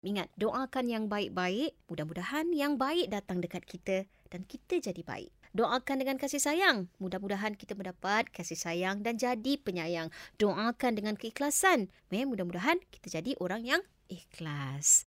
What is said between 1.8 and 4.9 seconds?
mudah-mudahan yang baik datang dekat kita dan kita